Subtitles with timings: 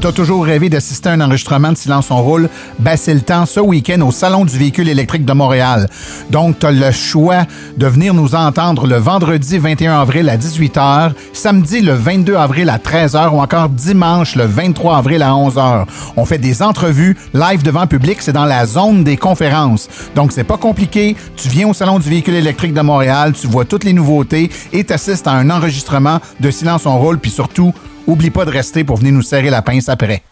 [0.00, 2.48] T'as toujours rêvé d'assister à un enregistrement de Silence on roule?
[2.78, 5.90] Ben, le temps ce week-end au Salon du véhicule électrique de Montréal.
[6.30, 7.44] Donc, t'as le choix
[7.76, 12.78] de venir nous entendre le vendredi 21 avril à 18h, samedi le 22 avril à
[12.78, 15.84] 13h ou encore dimanche le 23 avril à 11h.
[16.16, 19.90] On fait des entrevues live devant public, c'est dans la zone des conférences.
[20.14, 21.14] Donc, c'est pas compliqué.
[21.36, 24.82] Tu viens au Salon du véhicule électrique de Montréal, tu vois toutes les nouveautés et
[24.82, 27.74] t'assistes à un enregistrement de Silence on roule, puis surtout,
[28.10, 30.24] Oublie pas de rester pour venir nous serrer la pince après.